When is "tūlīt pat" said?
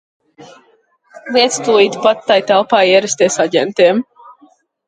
1.67-2.25